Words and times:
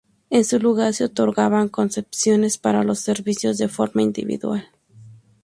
En 0.31 0.43
su 0.45 0.57
lugar, 0.59 0.95
se 0.95 1.03
otorgaban 1.03 1.69
concesiones 1.69 2.57
para 2.57 2.83
los 2.83 2.97
servicios 2.97 3.59
de 3.59 3.67
forma 3.67 4.01
individual. 4.01 4.65